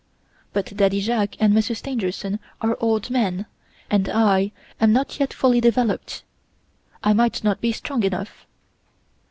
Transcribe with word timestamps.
But 0.51 0.75
Daddy 0.75 0.99
Jacques 0.99 1.35
and 1.39 1.53
Monsieur 1.53 1.75
Stangerson 1.75 2.39
are 2.59 2.75
old 2.79 3.11
men, 3.11 3.45
and 3.87 4.09
I 4.09 4.51
am 4.79 4.91
not 4.93 5.19
yet 5.19 5.31
fully 5.31 5.61
developed. 5.61 6.23
I 7.03 7.13
might 7.13 7.43
not 7.43 7.61
be 7.61 7.71
strong 7.71 8.01
enough. 8.01 8.47